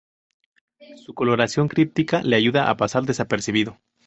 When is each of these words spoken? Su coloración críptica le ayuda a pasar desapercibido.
Su 0.95 1.13
coloración 1.13 1.67
críptica 1.67 2.23
le 2.23 2.35
ayuda 2.35 2.71
a 2.71 2.75
pasar 2.75 3.03
desapercibido. 3.03 3.77